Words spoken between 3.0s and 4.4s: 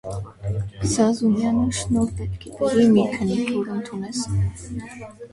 քնիր, որ ընդունես.